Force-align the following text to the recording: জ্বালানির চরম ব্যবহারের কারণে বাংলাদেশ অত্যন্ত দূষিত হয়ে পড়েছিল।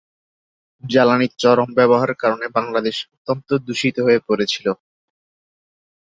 জ্বালানির 0.83 1.33
চরম 1.39 1.69
ব্যবহারের 1.77 2.17
কারণে 2.23 2.45
বাংলাদেশ 2.57 2.95
অত্যন্ত 3.09 3.49
দূষিত 3.65 3.95
হয়ে 4.05 4.19
পড়েছিল। 4.27 4.67